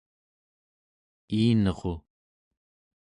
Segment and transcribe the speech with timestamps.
[1.39, 1.93] iinru